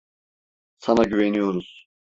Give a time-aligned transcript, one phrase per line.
[0.77, 1.87] Sana güveniyoruz.